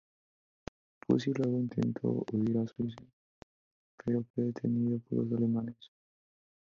Pucci 0.99 1.31
luego 1.31 1.59
intentó 1.59 2.25
huir 2.31 2.57
a 2.57 2.65
Suiza, 2.65 3.03
pero 4.03 4.23
fue 4.33 4.45
detenido 4.45 4.97
por 4.97 5.19
los 5.19 5.31
alemanes. 5.33 5.75